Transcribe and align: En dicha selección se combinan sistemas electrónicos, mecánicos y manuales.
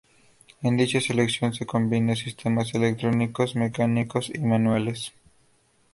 En 0.63 0.77
dicha 0.77 0.99
selección 0.99 1.53
se 1.53 1.67
combinan 1.67 2.15
sistemas 2.15 2.73
electrónicos, 2.73 3.55
mecánicos 3.55 4.31
y 4.33 4.39
manuales. 4.39 5.13